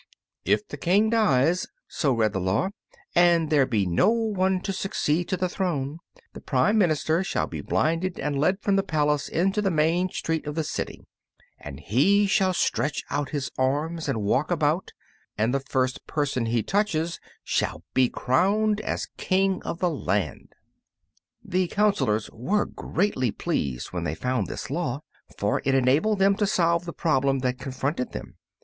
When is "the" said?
0.67-0.77, 2.33-2.39, 5.37-5.47, 6.33-6.41, 8.77-8.81, 9.61-9.69, 10.55-10.63, 15.53-15.59, 19.77-19.89, 21.45-21.67, 26.85-26.91